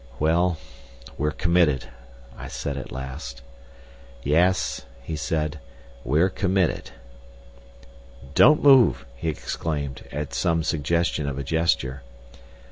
"Well, 0.17 0.57
we're 1.15 1.29
committed," 1.29 1.89
I 2.35 2.47
said 2.47 2.75
at 2.75 2.91
last. 2.91 3.43
"Yes," 4.23 4.87
he 5.03 5.15
said, 5.15 5.59
"we're 6.03 6.27
committed." 6.31 6.89
"Don't 8.33 8.63
move," 8.63 9.05
he 9.15 9.29
exclaimed, 9.29 10.03
at 10.11 10.33
some 10.33 10.63
suggestion 10.63 11.29
of 11.29 11.37
a 11.37 11.43
gesture. 11.43 12.01